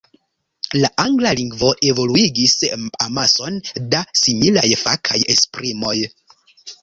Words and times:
La 0.83 0.87
angla 1.01 1.33
lingvo 1.39 1.67
evoluigis 1.89 2.55
amason 3.07 3.61
da 3.93 4.01
similaj 4.23 4.67
fakaj 4.85 5.19
esprimoj. 5.37 5.97